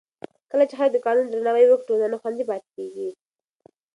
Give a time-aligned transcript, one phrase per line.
[0.51, 3.09] کله چې خلک د قانون درناوی وکړي، ټولنه خوندي پاتې کېږي.